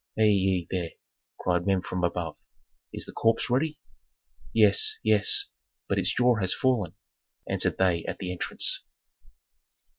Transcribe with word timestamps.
"Hei 0.17 0.23
ye, 0.25 0.67
there!" 0.71 0.93
cried 1.39 1.67
men 1.67 1.83
from 1.83 2.03
above. 2.03 2.35
"Is 2.91 3.05
the 3.05 3.11
corpse 3.11 3.51
ready?" 3.51 3.77
"Yes, 4.51 4.97
yes; 5.03 5.49
but 5.87 5.99
its 5.99 6.11
jaw 6.11 6.37
has 6.39 6.55
fallen," 6.55 6.95
answered 7.47 7.77
they 7.77 8.03
at 8.05 8.17
the 8.17 8.31
entrance. 8.31 8.83